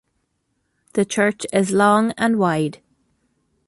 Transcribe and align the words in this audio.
The 0.93 1.05
church 1.05 1.45
is 1.53 1.69
long 1.69 2.13
and 2.17 2.39
wide. 2.39 2.81